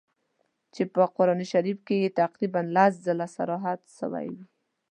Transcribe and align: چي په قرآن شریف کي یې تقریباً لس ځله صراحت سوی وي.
چي 0.73 0.83
په 0.93 1.03
قرآن 1.15 1.39
شریف 1.51 1.79
کي 1.87 1.95
یې 2.03 2.09
تقریباً 2.21 2.61
لس 2.75 2.93
ځله 3.05 3.27
صراحت 3.37 3.79
سوی 3.99 4.27
وي. 4.35 4.45